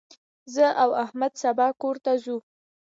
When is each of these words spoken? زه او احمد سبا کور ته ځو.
زه 0.53 0.65
او 0.83 0.89
احمد 1.03 1.33
سبا 1.43 1.67
کور 1.81 1.95
ته 2.05 2.11
ځو. 2.23 2.37